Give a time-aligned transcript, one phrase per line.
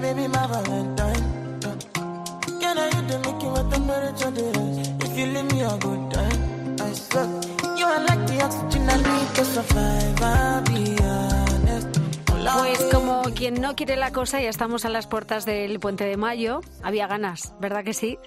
[0.00, 1.60] Baby, my Valentine.
[2.60, 5.08] Can I hit the Mickey with temperature there?
[5.08, 7.26] If you leave me a good time, I swear.
[7.78, 10.22] You are like the oxygen I need to survive.
[10.22, 11.03] I'll be.
[12.44, 16.18] Pues como quien no quiere la cosa, ya estamos a las puertas del puente de
[16.18, 16.60] mayo.
[16.82, 18.18] Había ganas, ¿verdad que sí?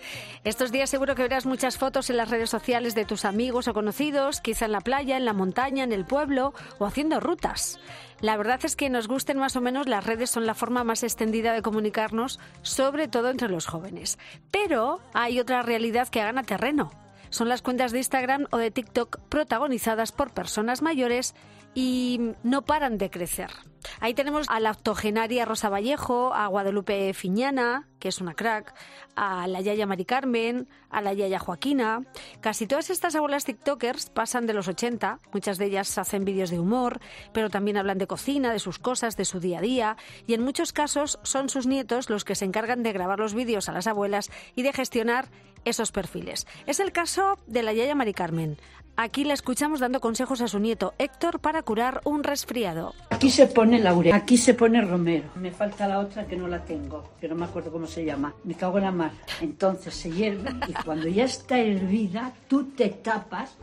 [0.43, 3.75] Estos días seguro que verás muchas fotos en las redes sociales de tus amigos o
[3.75, 7.79] conocidos, quizá en la playa, en la montaña, en el pueblo o haciendo rutas.
[8.19, 11.03] La verdad es que nos gusten más o menos las redes son la forma más
[11.03, 14.17] extendida de comunicarnos, sobre todo entre los jóvenes.
[14.49, 16.91] Pero hay otra realidad que gana terreno.
[17.29, 21.35] Son las cuentas de Instagram o de TikTok protagonizadas por personas mayores
[21.75, 23.51] y no paran de crecer.
[23.99, 28.73] Ahí tenemos a la octogenaria Rosa Vallejo, a Guadalupe Fiñana, que es una crack,
[29.15, 32.03] a la Yaya Mari Carmen, a la Yaya Joaquina.
[32.41, 36.59] Casi todas estas abuelas TikTokers pasan de los 80, muchas de ellas hacen vídeos de
[36.59, 36.99] humor,
[37.33, 40.43] pero también hablan de cocina, de sus cosas, de su día a día, y en
[40.43, 43.87] muchos casos son sus nietos los que se encargan de grabar los vídeos a las
[43.87, 45.29] abuelas y de gestionar
[45.65, 46.47] esos perfiles.
[46.65, 48.57] Es el caso de la Yaya Mari Carmen.
[48.99, 52.95] Aquí la escuchamos dando consejos a su nieto Héctor para curar un resfriado.
[53.11, 55.29] Aquí se pone laurel, aquí se pone romero.
[55.35, 58.33] Me falta la otra que no la tengo, que no me acuerdo cómo se llama.
[58.43, 59.11] Me cago en la mar.
[59.39, 63.55] Entonces se hierve y cuando ya está hervida, tú te tapas,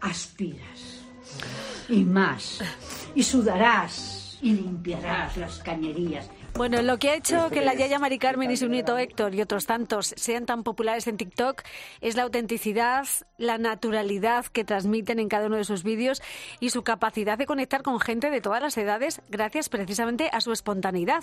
[0.00, 1.02] aspiras
[1.90, 2.60] y más.
[3.14, 6.30] Y sudarás y limpiarás las cañerías.
[6.58, 9.40] Bueno, lo que ha hecho que la Yaya Mari Carmen y su nieto Héctor y
[9.40, 11.62] otros tantos sean tan populares en TikTok
[12.00, 13.06] es la autenticidad,
[13.36, 16.20] la naturalidad que transmiten en cada uno de sus vídeos
[16.58, 20.50] y su capacidad de conectar con gente de todas las edades gracias precisamente a su
[20.50, 21.22] espontaneidad.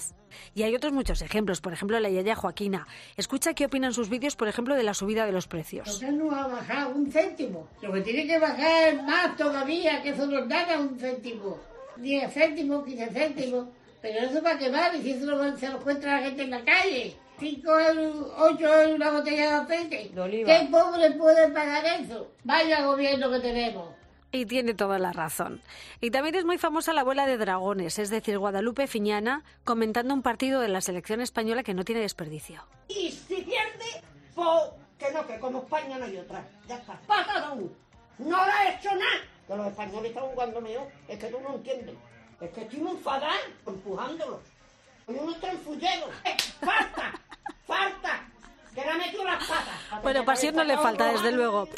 [0.54, 2.88] Y hay otros muchos ejemplos, por ejemplo la Yaya Joaquina.
[3.18, 6.02] Escucha qué opinan sus vídeos, por ejemplo, de la subida de los precios.
[6.02, 7.68] No ha bajado un céntimo.
[7.82, 11.58] Lo que tiene que bajar es más todavía, que eso nos da un céntimo.
[11.98, 13.66] 10 céntimos, 15 céntimos.
[14.06, 16.64] Pero eso para qué vale, si eso lo- se lo encuentra la gente en la
[16.64, 17.18] calle.
[17.40, 20.12] 5 euros, 8 euros una botella de aceite.
[20.14, 22.32] ¿Qué pobre puede pagar eso?
[22.44, 23.90] Vaya gobierno que tenemos.
[24.32, 25.60] Y tiene toda la razón.
[26.02, 30.22] Y también es muy famosa la abuela de dragones, es decir, Guadalupe Fiñana, comentando un
[30.22, 32.62] partido de la selección española que no tiene desperdicio.
[32.90, 34.04] Y si pierde,
[34.36, 34.48] pues
[35.00, 36.48] que no, que como España no hay otra.
[36.68, 37.00] Ya está.
[37.08, 37.56] Pasado.
[38.20, 39.22] No lo ha hecho nada.
[39.48, 40.88] Que los españoles están jugando mejor.
[41.08, 41.96] Es que tú no entiendes.
[42.42, 43.34] Es que estoy muy enfadada
[43.66, 44.40] empujándolos.
[45.08, 46.08] Hoy uno está en fullero.
[46.26, 47.14] ¡Eh, ¡Falta!
[47.66, 48.28] ¡Falta!
[48.74, 50.02] Que le ha metido las patas.
[50.04, 51.70] Bueno, pasión no le falta, desde luego.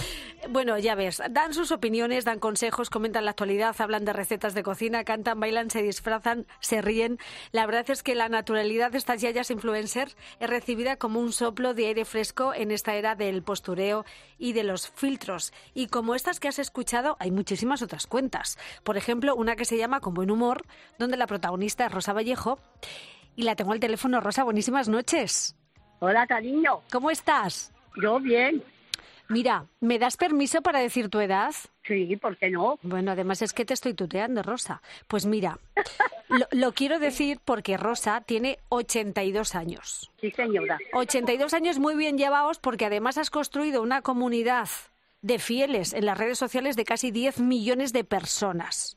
[0.49, 4.63] Bueno, ya ves, dan sus opiniones, dan consejos, comentan la actualidad, hablan de recetas de
[4.63, 7.17] cocina, cantan, bailan, se disfrazan, se ríen.
[7.51, 11.73] La verdad es que la naturalidad de estas yayas influencer es recibida como un soplo
[11.73, 14.05] de aire fresco en esta era del postureo
[14.37, 15.51] y de los filtros.
[15.73, 18.57] Y como estas que has escuchado, hay muchísimas otras cuentas.
[18.83, 20.63] Por ejemplo, una que se llama Con buen humor,
[20.97, 22.59] donde la protagonista es Rosa Vallejo.
[23.35, 24.21] Y la tengo al teléfono.
[24.21, 25.55] Rosa, buenísimas noches.
[25.99, 26.81] Hola, cariño.
[26.91, 27.73] ¿Cómo estás?
[28.01, 28.63] Yo bien.
[29.29, 31.53] Mira, ¿me das permiso para decir tu edad?
[31.85, 32.79] Sí, ¿por qué no?
[32.81, 34.81] Bueno, además es que te estoy tuteando, Rosa.
[35.07, 35.59] Pues mira,
[36.29, 40.11] lo, lo quiero decir porque Rosa tiene 82 años.
[40.21, 40.77] Sí, señora.
[40.93, 44.69] 82 años muy bien llevados porque además has construido una comunidad
[45.21, 48.95] de fieles en las redes sociales de casi 10 millones de personas.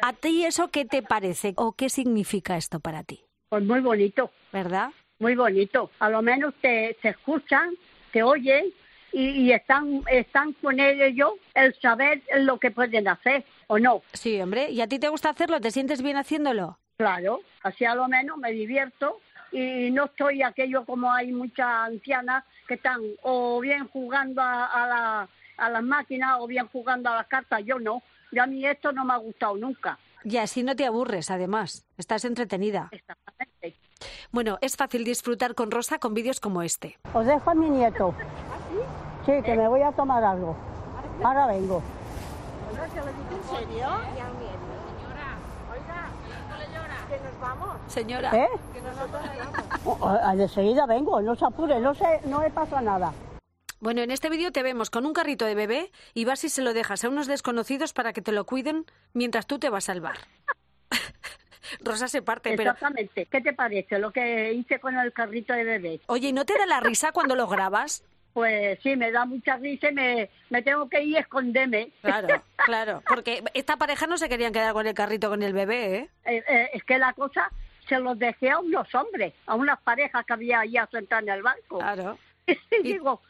[0.00, 3.24] ¿A ti eso qué te parece o qué significa esto para ti?
[3.48, 4.90] Pues muy bonito, ¿Verdad?
[5.18, 5.90] muy bonito.
[6.00, 7.70] A lo menos te, te escuchan,
[8.12, 8.72] te oyen
[9.12, 14.02] y, y están, están con ellos el saber lo que pueden hacer o no.
[14.12, 14.70] Sí, hombre.
[14.70, 15.60] ¿Y a ti te gusta hacerlo?
[15.60, 16.78] ¿Te sientes bien haciéndolo?
[16.96, 22.44] Claro, así a lo menos me divierto y no estoy aquello como hay muchas ancianas
[22.66, 27.16] que están o bien jugando a, a, la, a las máquinas o bien jugando a
[27.16, 27.62] las cartas.
[27.64, 28.02] Yo no.
[28.30, 29.98] Y a mí esto no me ha gustado nunca.
[30.24, 31.84] Y así no te aburres, además.
[31.98, 32.88] Estás entretenida.
[32.92, 33.76] Exactamente.
[34.30, 36.96] Bueno, es fácil disfrutar con Rosa con vídeos como este.
[37.12, 38.14] Os dejo a mi nieto.
[39.26, 40.56] Sí, que me voy a tomar algo.
[41.22, 41.82] Ahora vengo.
[47.88, 48.30] Señora.
[48.34, 48.48] ¿Eh?
[49.84, 53.12] Oh, oh, De seguida vengo, no se apure, no, se, no me pasa nada.
[53.80, 56.62] Bueno, en este vídeo te vemos con un carrito de bebé y vas y se
[56.62, 60.00] lo dejas a unos desconocidos para que te lo cuiden mientras tú te vas al
[60.00, 60.18] bar.
[61.80, 62.70] Rosa se parte, pero...
[62.70, 63.26] Exactamente.
[63.26, 66.00] ¿Qué te parece lo que hice con el carrito de bebé?
[66.06, 68.04] Oye, ¿y no te da la risa cuando lo grabas?
[68.32, 71.90] Pues sí, me da mucha risa y me, me tengo que ir a esconderme.
[72.00, 73.02] Claro, claro.
[73.06, 76.08] Porque esta pareja no se querían quedar con el carrito con el bebé, ¿eh?
[76.24, 77.50] Eh, eh, es que la cosa
[77.88, 81.42] se los dejé a unos hombres, a unas parejas que había allá sentadas en el
[81.42, 81.78] banco.
[81.78, 82.18] Claro.
[82.70, 83.20] Y digo,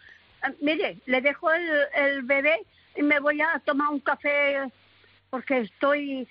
[0.42, 2.64] "Ah, mire, le dejo el, el bebé
[2.96, 4.58] y me voy a tomar un café
[5.30, 6.26] porque estoy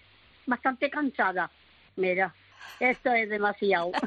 [0.45, 1.49] bastante cansada.
[1.95, 2.33] Mira,
[2.79, 3.91] esto es demasiado.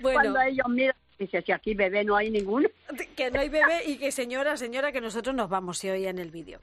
[0.00, 0.20] Bueno.
[0.32, 2.68] Cuando ellos miran, dice, si aquí bebé no hay ninguno.
[3.16, 6.18] Que no hay bebé y que señora, señora, que nosotros nos vamos, se oía en
[6.18, 6.58] el vídeo.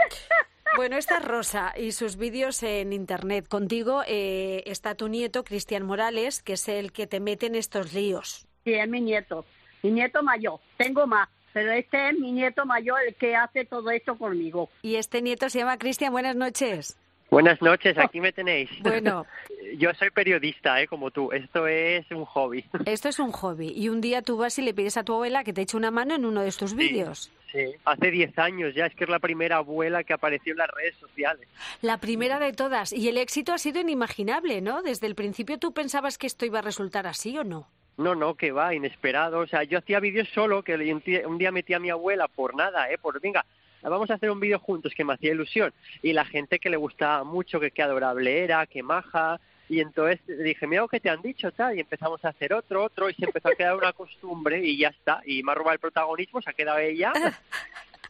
[0.75, 3.47] Bueno, esta es Rosa y sus vídeos en internet.
[3.47, 7.93] Contigo eh, está tu nieto, Cristian Morales, que es el que te mete en estos
[7.93, 8.47] líos.
[8.63, 9.45] Sí, es mi nieto,
[9.83, 10.59] mi nieto mayor.
[10.77, 14.69] Tengo más, pero este es mi nieto mayor el que hace todo esto conmigo.
[14.81, 16.13] Y este nieto se llama Cristian.
[16.13, 16.97] Buenas noches.
[17.29, 18.69] Buenas noches, aquí me tenéis.
[18.81, 19.25] Bueno.
[19.77, 20.87] Yo soy periodista, ¿eh?
[20.87, 21.31] Como tú.
[21.31, 22.65] Esto es un hobby.
[22.85, 23.71] Esto es un hobby.
[23.75, 25.91] Y un día tú vas y le pides a tu abuela que te eche una
[25.91, 27.31] mano en uno de tus vídeos.
[27.51, 27.65] Sí.
[27.83, 30.95] Hace 10 años ya, es que es la primera abuela que apareció en las redes
[30.95, 31.47] sociales.
[31.81, 32.93] La primera de todas.
[32.93, 34.81] Y el éxito ha sido inimaginable, ¿no?
[34.81, 37.67] Desde el principio tú pensabas que esto iba a resultar así o no.
[37.97, 39.39] No, no, que va, inesperado.
[39.39, 42.27] O sea, yo hacía vídeos solo, que un día- un día metí a mi abuela
[42.29, 42.97] por nada, ¿eh?
[42.97, 43.45] Por, venga,
[43.83, 45.73] vamos a hacer un vídeo juntos, que me hacía ilusión.
[46.01, 49.39] Y la gente que le gustaba mucho, que qué adorable era, que maja.
[49.71, 51.77] Y entonces dije, mira lo que te han dicho, tal.
[51.77, 54.89] Y empezamos a hacer otro, otro, y se empezó a quedar una costumbre, y ya
[54.89, 55.21] está.
[55.25, 57.13] Y me ha robado el protagonismo, se ha quedado ella.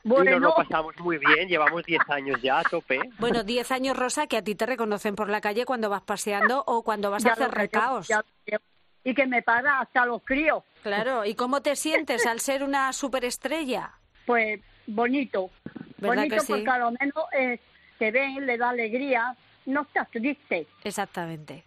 [0.03, 2.99] Y nos Bueno, lo pasamos muy bien, llevamos 10 años ya a tope.
[3.19, 6.63] Bueno, 10 años, Rosa, que a ti te reconocen por la calle cuando vas paseando
[6.65, 8.07] o cuando vas a hacer recaos.
[8.07, 8.59] ya lo creo.
[9.03, 10.63] Y que me paga hasta los críos.
[10.81, 13.91] Claro, ¿y cómo te sientes al ser una superestrella?
[14.25, 15.51] Pues bonito.
[15.99, 16.47] ¿Verdad bonito que sí?
[16.47, 17.59] porque a lo menos eh,
[17.99, 20.67] te ven, le da alegría, no estás triste.
[20.83, 21.63] Exactamente.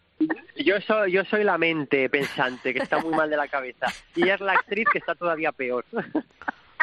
[0.56, 3.86] Yo soy, yo soy la mente pensante, que está muy mal de la cabeza.
[4.14, 5.84] Y ella es la actriz que está todavía peor.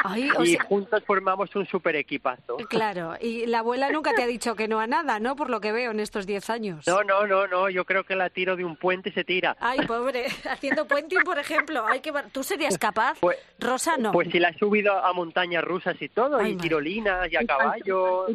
[0.04, 2.56] Ay, o y sea, juntos formamos un super equipazo.
[2.68, 5.36] claro, y la abuela nunca te ha dicho que no a nada, ¿no?
[5.36, 6.86] Por lo que veo en estos 10 años.
[6.88, 9.56] No, no, no, no, yo creo que la tiro de un puente y se tira.
[9.60, 11.86] Ay, pobre, haciendo puenting, por ejemplo.
[11.86, 13.16] Ay, qué bar- ¿Tú serías capaz?
[13.20, 14.10] Pues- Rosa, no.
[14.10, 16.62] Pues si la he subido a montañas rusas y todo, Ay, y madre.
[16.68, 18.26] tirolinas y a caballo.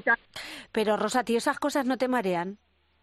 [0.71, 2.57] Pero, Rosa, tío, esas cosas no te marean.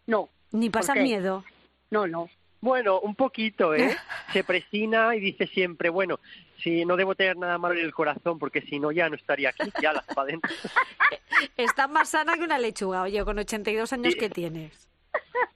[0.07, 1.03] No, Ni ¿Por pasan qué?
[1.03, 1.43] miedo.
[1.89, 2.29] no, no.
[2.61, 3.95] Bueno, un poquito, ¿eh?
[4.33, 6.19] Se presina y dice siempre, bueno,
[6.63, 9.49] si no debo tener nada malo en el corazón, porque si no ya no estaría
[9.49, 10.51] aquí, ya las para adentro.
[11.57, 14.19] Estás más sana que una lechuga, oye, con 82 años Sí.
[14.19, 14.87] que tienes.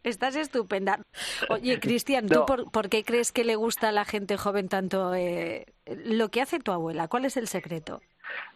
[0.04, 1.00] Estás estupenda.
[1.50, 2.46] Oye, Cristian, ¿tú No.
[2.46, 6.42] por, por qué crees que le gusta a la gente joven tanto eh, lo que
[6.42, 7.08] hace tu abuela?
[7.08, 8.02] ¿Cuál es el secreto?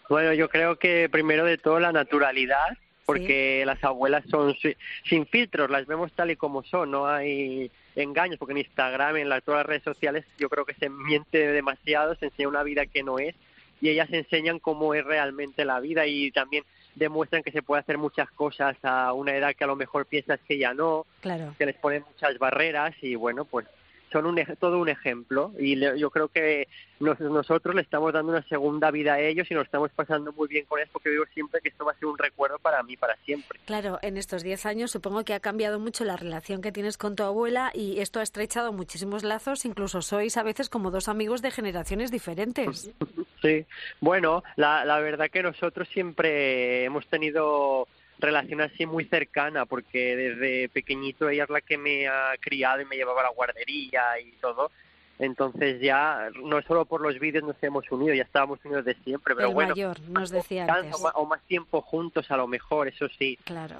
[0.09, 4.75] Bueno, yo creo que primero de todo la naturalidad, porque las abuelas son si-
[5.07, 9.29] sin filtros, las vemos tal y como son, no hay engaños, porque en Instagram, en
[9.29, 12.85] las, todas las redes sociales, yo creo que se miente demasiado, se enseña una vida
[12.85, 13.35] que no es,
[13.81, 16.63] y ellas enseñan cómo es realmente la vida y también
[16.95, 20.39] demuestran que se puede hacer muchas cosas a una edad que a lo mejor piensas
[20.47, 21.53] que ya no, Claro.
[21.57, 23.65] que les ponen muchas barreras y bueno, pues
[24.13, 26.69] son un, todo un ejemplo y le- yo creo que
[27.01, 30.47] nos- nosotros le estamos dando una segunda vida a ellos y nos estamos pasando muy
[30.47, 32.95] bien con eso porque digo siempre que esto va a ser un recuerdo para mí
[32.95, 33.59] para siempre.
[33.65, 37.15] Claro, en estos 10 años supongo que ha cambiado mucho la relación que tienes con
[37.17, 41.41] tu abuela y esto ha estrechado muchísimos lazos, incluso sois a veces como dos amigos
[41.41, 42.89] de generaciones diferentes.
[43.43, 43.65] Sí,
[43.99, 47.89] bueno, la, la verdad que nosotros siempre hemos tenido
[48.23, 52.85] relación así muy cercana porque desde pequeñito ella es la que me ha criado y
[52.85, 54.71] me llevaba a la guardería y todo.
[55.19, 59.35] Entonces ya no solo por los vídeos nos hemos unido, ya estábamos unidos de siempre,
[59.35, 60.95] pero El bueno, mayor, nos decía antes.
[60.95, 63.37] o más, o más tiempo juntos a lo mejor, eso sí.
[63.43, 63.75] Claro.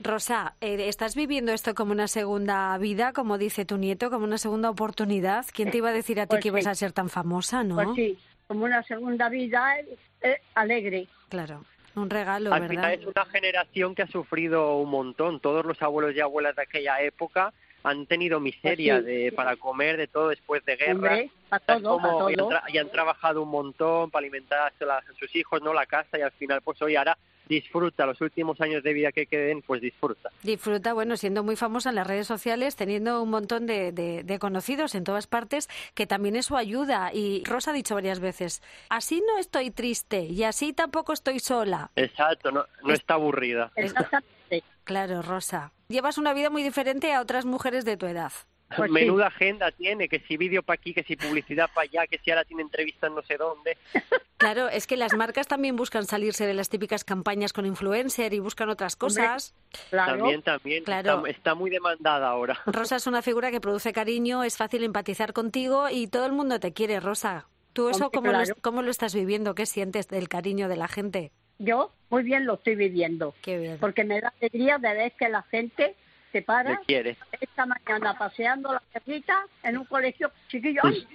[0.00, 4.36] Rosa, eh, ¿estás viviendo esto como una segunda vida, como dice tu nieto, como una
[4.38, 5.46] segunda oportunidad?
[5.52, 6.70] ¿Quién te iba a decir a ti Pues que ibas sí.
[6.70, 7.76] a ser tan famosa, no?
[7.76, 11.08] Pues sí, como una segunda vida eh, eh, alegre.
[11.30, 11.64] Claro,
[11.96, 12.70] un regalo, Al ¿verdad?
[12.74, 15.40] final es una generación que ha sufrido un montón.
[15.40, 19.10] Todos los abuelos y abuelas de aquella época han tenido miseria Pues sí.
[19.24, 20.92] de, para comer de todo después de guerra.
[20.92, 22.26] Hombre, a ¿Sabes todo, cómo?
[22.26, 25.86] a Y han, y han trabajado un montón para alimentar a sus hijos, no la
[25.86, 27.16] casa, y al final, pues hoy ahora
[27.50, 30.30] disfruta los últimos años de vida que queden, pues disfruta.
[30.42, 34.38] Disfruta, bueno, siendo muy famosa en las redes sociales, teniendo un montón de, de- de
[34.38, 37.12] conocidos en todas partes, que también eso ayuda.
[37.12, 41.90] Y Rosa ha dicho varias veces, así no estoy triste y así tampoco estoy sola.
[41.96, 43.70] Exacto, no, no está aburrida.
[43.76, 44.64] Exactamente.
[44.84, 45.72] Claro, Rosa.
[45.88, 48.32] Llevas una vida muy diferente a otras mujeres de tu edad.
[48.76, 48.94] Pues sí.
[48.94, 52.30] Menuda agenda tiene, que si vídeo para aquí, que si publicidad para allá, que si
[52.30, 53.76] ahora tiene entrevistas no sé dónde.
[54.40, 58.38] Claro, es que las marcas también buscan salirse de las típicas campañas con influencer y
[58.38, 59.54] buscan otras cosas.
[59.90, 60.16] Claro.
[60.16, 60.82] También, también.
[60.82, 61.18] Claro.
[61.18, 62.58] Está, está muy demandada ahora.
[62.64, 66.58] Rosa es una figura que produce cariño, es fácil empatizar contigo y todo el mundo
[66.58, 67.48] te quiere, Rosa.
[67.74, 68.54] ¿Tú eso Hombre, cómo, lo, claro.
[68.62, 69.54] cómo lo estás viviendo?
[69.54, 71.32] ¿Qué sientes del cariño de la gente?
[71.58, 73.34] Yo muy bien lo estoy viviendo.
[73.42, 73.76] Qué bien.
[73.78, 75.96] Porque me da alegría de ver que la gente
[76.32, 77.16] se Le para quiere.
[77.40, 80.80] esta mañana paseando la perrita en un colegio chiquillo.
[80.84, 81.06] ¡Ay!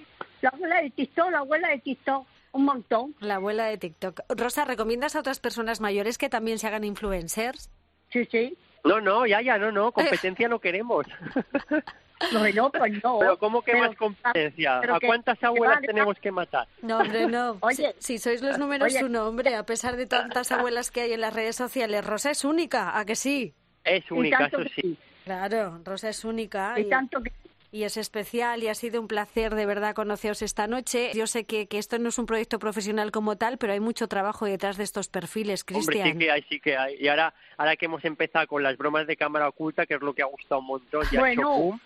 [0.42, 2.26] La abuela de TikTok, la abuela de TikTok.
[2.52, 3.14] Un montón.
[3.20, 4.20] La abuela de TikTok.
[4.30, 7.70] Rosa, ¿recomiendas a otras personas mayores que también se hagan influencers?
[8.10, 8.56] Sí, sí.
[8.84, 11.06] No, no, ya, ya, no, no, competencia no queremos.
[12.32, 13.18] No, no, pues no.
[13.18, 14.78] Pero ¿cómo que Pero- más competencia?
[14.80, 16.66] pero ¿A que- cuántas que abuelas vale, tenemos que matar?
[16.80, 17.58] No, hombre, no.
[17.60, 17.94] Oye.
[17.98, 19.04] si, si sois los números Oye.
[19.04, 22.42] uno, hombre, a pesar de tantas abuelas que hay en las redes sociales, Rosa es
[22.46, 23.52] única, ¿a que sí?
[23.84, 24.96] Es única, eso sí.
[25.36, 26.74] Claro, Rosa es única.
[26.78, 27.32] Y y- tanto que
[27.72, 31.10] y es especial y ha sido un placer de verdad conoceros esta noche.
[31.14, 34.06] Yo sé que, que esto no es un proyecto profesional como tal, pero hay mucho
[34.06, 36.12] trabajo detrás de estos perfiles, Cristian.
[36.12, 36.94] sí que hay, sí que hay.
[37.00, 40.14] Y ahora, ahora que hemos empezado con las bromas de cámara oculta, que es lo
[40.14, 41.42] que ha gustado un montón, y ha Bueno.
[41.42, 41.80] hecho boom,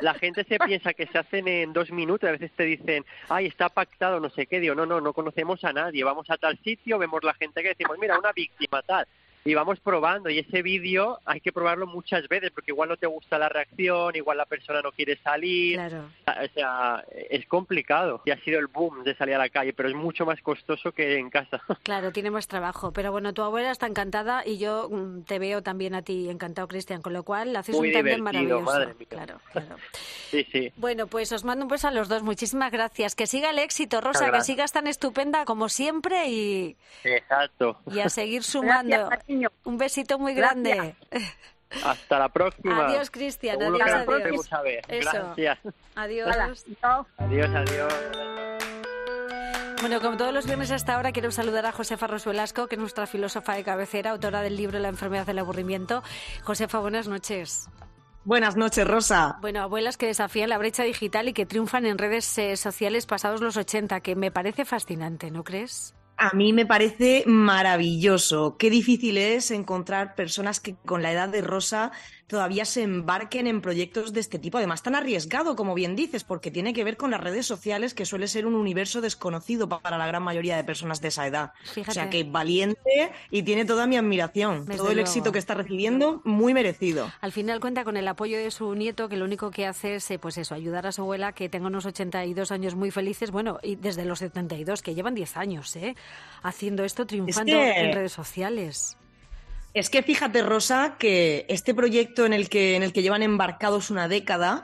[0.00, 2.28] la gente se piensa que se hacen en dos minutos.
[2.28, 4.60] A veces te dicen, ay, está pactado, no sé qué.
[4.60, 6.04] Digo, no, no, no conocemos a nadie.
[6.04, 9.08] Vamos a tal sitio, vemos la gente que decimos, mira, una víctima, tal.
[9.44, 10.30] Y vamos probando.
[10.30, 14.16] Y ese vídeo hay que probarlo muchas veces, porque igual no te gusta la reacción,
[14.16, 15.76] igual la persona no quiere salir.
[15.76, 16.10] Claro.
[16.26, 18.22] O sea, es complicado.
[18.24, 20.92] Y ha sido el boom de salir a la calle, pero es mucho más costoso
[20.92, 21.60] que en casa.
[21.84, 22.92] Claro, tiene más trabajo.
[22.92, 26.66] Pero bueno, tu abuela está encantada y yo mm, te veo también a ti encantado,
[26.66, 27.02] Cristian.
[27.02, 28.64] Con lo cual, haces Muy un tándem maravilloso.
[28.64, 29.06] madre mía.
[29.10, 29.76] Claro, claro.
[30.30, 30.72] sí, sí.
[30.76, 32.22] Bueno, pues os mando un beso a los dos.
[32.22, 33.14] Muchísimas gracias.
[33.14, 37.78] Que siga el éxito, Rosa, que sigas tan estupenda como siempre y, Exacto.
[37.92, 39.08] y a seguir sumando.
[39.08, 39.50] Gracias, cariño.
[39.64, 40.64] Un besito muy Gracias.
[40.64, 40.96] grande.
[41.84, 42.86] Hasta la próxima.
[42.86, 43.60] Adiós, Cristian.
[43.60, 44.06] Adiós, que adiós.
[44.06, 44.84] volvemos a ver.
[44.88, 45.10] Eso.
[45.10, 45.58] Gracias.
[45.96, 46.64] Adiós.
[47.18, 47.92] Adiós, adiós.
[49.80, 53.06] Bueno, como todos los viernes hasta ahora, quiero saludar a Josefa Rosuelasco, que es nuestra
[53.06, 56.02] filósofa de cabecera, autora del libro La enfermedad del aburrimiento.
[56.44, 57.68] Josefa, buenas noches.
[58.24, 59.36] Buenas noches, Rosa.
[59.42, 63.42] Bueno, abuelas que desafían la brecha digital y que triunfan en redes eh, sociales pasados
[63.42, 65.94] los 80, que me parece fascinante, ¿no crees?
[66.16, 68.56] A mí me parece maravilloso.
[68.56, 71.90] Qué difícil es encontrar personas que con la edad de Rosa
[72.26, 74.58] todavía se embarquen en proyectos de este tipo.
[74.58, 78.04] Además, tan arriesgado, como bien dices, porque tiene que ver con las redes sociales, que
[78.06, 81.52] suele ser un universo desconocido pa- para la gran mayoría de personas de esa edad.
[81.64, 81.90] Fíjate.
[81.90, 84.64] O sea, que valiente y tiene toda mi admiración.
[84.66, 85.08] Desde Todo el luego.
[85.08, 87.12] éxito que está recibiendo, muy merecido.
[87.20, 90.10] Al final cuenta con el apoyo de su nieto, que lo único que hace es,
[90.10, 93.58] eh, pues eso, ayudar a su abuela, que tenga unos 82 años muy felices, bueno,
[93.62, 95.94] y desde los 72, que llevan 10 años, ¿eh?
[96.42, 98.96] Haciendo esto, triunfando que- en redes sociales.
[99.74, 103.90] Es que fíjate, Rosa, que este proyecto en el que, en el que llevan embarcados
[103.90, 104.62] una década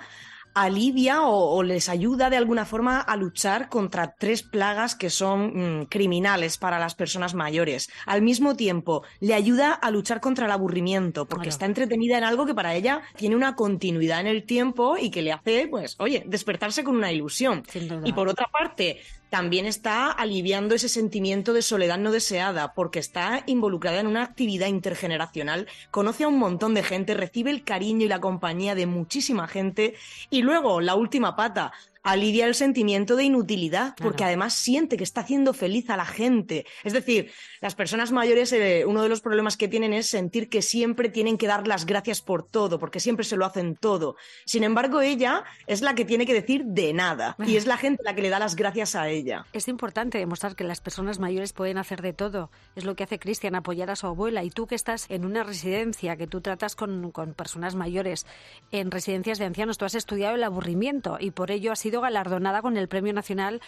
[0.54, 5.80] alivia o, o les ayuda de alguna forma a luchar contra tres plagas que son
[5.82, 7.88] mm, criminales para las personas mayores.
[8.06, 11.50] Al mismo tiempo, le ayuda a luchar contra el aburrimiento, porque Claro.
[11.50, 15.22] está entretenida en algo que para ella tiene una continuidad en el tiempo y que
[15.22, 17.62] le hace, pues, oye, despertarse con una ilusión.
[17.68, 18.02] Sin duda.
[18.08, 23.44] Y por otra parte, también está aliviando ese sentimiento de soledad no deseada, porque está
[23.46, 28.08] involucrada en una actividad intergeneracional, conoce a un montón de gente, recibe el cariño y
[28.08, 29.94] la compañía de muchísima gente.
[30.28, 31.72] Y luego, la última pata,
[32.02, 34.28] alivia el sentimiento de inutilidad, porque Claro.
[34.28, 36.64] además siente que está haciendo feliz a la gente.
[36.82, 37.30] Es decir,
[37.60, 41.36] las personas mayores, eh, uno de los problemas que tienen es sentir que siempre tienen
[41.36, 44.16] que dar las gracias por todo, porque siempre se lo hacen todo.
[44.46, 48.02] Sin embargo, ella es la que tiene que decir de nada, y es la gente
[48.02, 49.44] la que le da las gracias a ella.
[49.52, 52.50] Es importante demostrar que las personas mayores pueden hacer de todo.
[52.76, 54.42] Es lo que hace Cristian, apoyar a su abuela.
[54.44, 58.26] Y tú que estás en una residencia, que tú tratas con, con personas mayores
[58.70, 62.62] en residencias de ancianos, tú has estudiado el aburrimiento y por ello has sido galardonada
[62.62, 63.60] con el Premio Nacional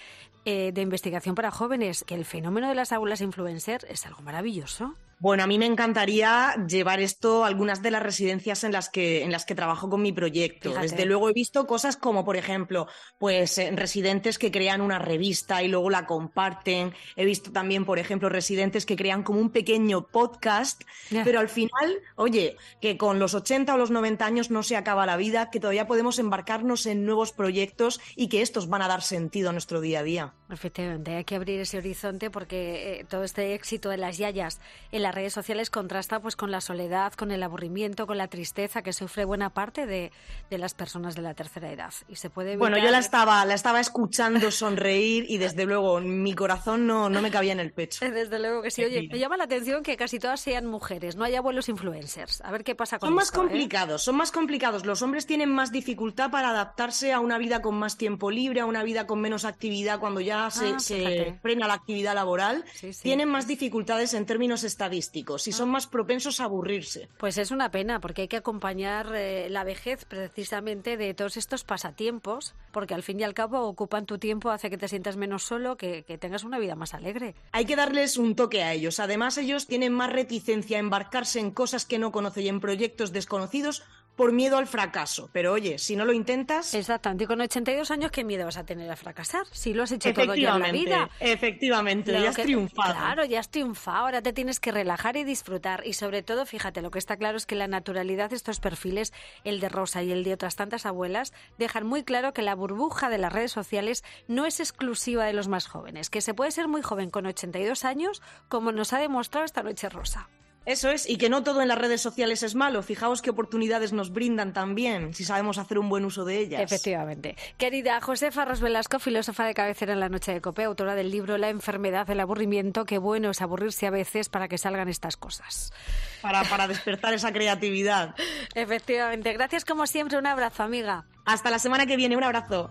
[0.44, 2.04] eh, de Investigación para Jóvenes.
[2.04, 4.94] Que el fenómeno de las aulas influencer es algo maravilloso.
[5.22, 9.22] Bueno, a mí me encantaría llevar esto a algunas de las residencias en las que,
[9.22, 10.70] en las que trabajo con mi proyecto.
[10.70, 10.88] Fíjate.
[10.88, 12.88] Desde luego he visto cosas como, por ejemplo,
[13.18, 16.92] pues eh, residentes que crean una revista y luego la comparten.
[17.14, 20.82] He visto también, por ejemplo, residentes que crean como un pequeño podcast.
[21.08, 25.06] Pero al final, oye, que con los 80 o los 90 años no se acaba
[25.06, 29.02] la vida, que todavía podemos embarcarnos en nuevos proyectos y que estos van a dar
[29.02, 30.34] sentido a nuestro día a día.
[30.52, 35.02] Efectivamente, hay que abrir ese horizonte porque eh, todo este éxito de las yayas en
[35.02, 38.92] las redes sociales contrasta pues con la soledad, con el aburrimiento, con la tristeza que
[38.92, 40.12] sufre buena parte de,
[40.50, 41.92] de las personas de la tercera edad.
[42.08, 46.34] Y se puede Bueno, yo la estaba, la estaba escuchando sonreír y desde luego mi
[46.34, 48.04] corazón no, no me cabía en el pecho.
[48.12, 48.84] Desde luego que sí.
[48.84, 52.40] Oye, me llama la atención que casi todas sean mujeres, no hay abuelos influencers.
[52.42, 53.34] A ver qué pasa con Son más ¿eh?
[53.34, 54.84] complicados, son más complicados.
[54.84, 58.66] Los hombres tienen más dificultad para adaptarse a una vida con más tiempo libre, a
[58.66, 61.38] una vida con menos actividad cuando ya se, Ah, se fíjate.
[61.42, 62.64] frena la actividad laboral.
[62.74, 63.02] Sí, sí.
[63.02, 67.08] Tienen más dificultades en términos estadísticos y son más propensos a aburrirse.
[67.18, 71.64] Pues es una pena, porque hay que acompañar eh, la vejez precisamente de todos estos
[71.64, 75.42] pasatiempos, porque al fin y al cabo ocupan tu tiempo, hace que te sientas menos
[75.42, 77.34] solo, que, que tengas una vida más alegre.
[77.52, 79.00] Hay que darles un toque a ellos.
[79.00, 83.12] Además, ellos tienen más reticencia a embarcarse en cosas que no conocen y en proyectos
[83.12, 83.82] desconocidos
[84.16, 85.30] por miedo al fracaso.
[85.32, 86.74] Pero oye, si no lo intentas...
[86.74, 89.46] Exactamente, y con 82 años, ¿qué miedo vas a tener a fracasar?
[89.50, 91.10] Si lo has hecho todo ya en la vida.
[91.20, 92.94] Efectivamente, ya has triunfado.
[92.94, 95.86] Claro, ya has triunfado, ahora te tienes que relajar y disfrutar.
[95.86, 99.12] Y sobre todo, fíjate, lo que está claro es que la naturalidad de estos perfiles,
[99.44, 103.08] el de Rosa y el de otras tantas abuelas, dejan muy claro que la burbuja
[103.08, 106.68] de las redes sociales no es exclusiva de los más jóvenes, que se puede ser
[106.68, 110.28] muy joven con 82 años, como nos ha demostrado esta noche Rosa.
[110.64, 112.82] Eso es, y que no todo en las redes sociales es malo.
[112.82, 116.60] Fijaos qué oportunidades nos brindan también, si sabemos hacer un buen uso de ellas.
[116.60, 117.36] Efectivamente.
[117.58, 121.38] Querida Josefa Ros Velasco, filósofa de cabecera en la noche de Cope, autora del libro
[121.38, 125.72] La enfermedad del aburrimiento, qué bueno es aburrirse a veces para que salgan estas cosas.
[126.20, 128.14] Para, para despertar esa creatividad.
[128.54, 129.32] Efectivamente.
[129.32, 131.06] Gracias como siempre, un abrazo, amiga.
[131.24, 132.70] Hasta la semana que viene, un abrazo.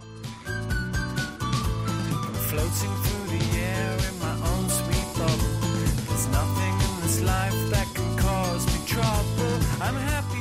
[2.52, 3.01] floating
[8.92, 9.60] trouble.
[9.80, 10.41] I'm happy.